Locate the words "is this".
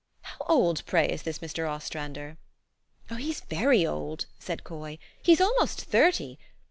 1.07-1.37